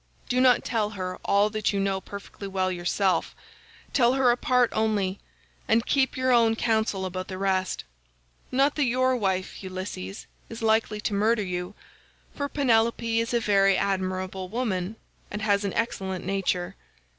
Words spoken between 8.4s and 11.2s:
Not that your wife, Ulysses, is likely to